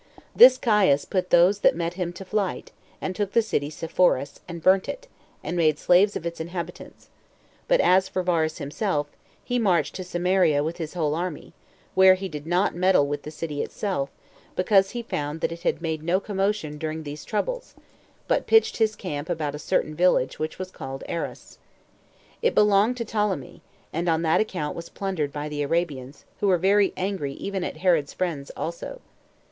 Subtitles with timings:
[0.35, 4.63] This Caius put those that met him to flight, and took the city Sepphoris, and
[4.63, 5.05] burnt it,
[5.43, 7.09] and made slaves of its inhabitants;
[7.67, 9.05] but as for Varus himself,
[9.43, 11.53] he marched to Samaria with his whole army,
[11.93, 14.09] where he did not meddle with the city itself,
[14.55, 17.75] because he found that it had made no commotion during these troubles,
[18.27, 21.59] but pitched his camp about a certain village which was called Aras.
[22.41, 23.61] It belonged to Ptolemy,
[23.93, 27.77] and on that account was plundered by the Arabians, who were very angry even at
[27.77, 28.99] Herod's friends also.